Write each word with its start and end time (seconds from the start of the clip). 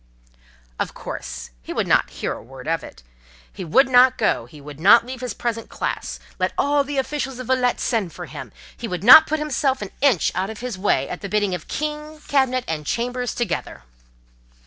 Of 0.79 0.95
course, 0.95 1.51
he 1.61 1.73
would 1.73 1.85
not 1.85 2.09
hear 2.09 2.33
a 2.33 2.41
word 2.41 2.67
of 2.67 2.83
it. 2.83 3.03
"He 3.53 3.63
would 3.63 3.87
not 3.87 4.17
go; 4.17 4.47
he 4.47 4.59
would 4.59 4.79
not 4.79 5.05
leave 5.05 5.21
his 5.21 5.35
present 5.35 5.69
class, 5.69 6.17
let 6.39 6.53
all 6.57 6.83
the 6.83 6.97
officials 6.97 7.37
of 7.37 7.45
Villette 7.45 7.79
send 7.79 8.11
for 8.11 8.25
him. 8.25 8.51
He 8.75 8.87
would 8.87 9.03
not 9.03 9.27
put 9.27 9.37
himself 9.37 9.79
an 9.83 9.91
inch 10.01 10.31
out 10.33 10.49
of 10.49 10.59
his 10.59 10.75
way 10.75 11.07
at 11.07 11.21
the 11.21 11.29
bidding 11.29 11.53
of 11.53 11.67
king, 11.67 12.19
cabinet, 12.27 12.63
and 12.67 12.83
chambers 12.83 13.35
together." 13.35 13.83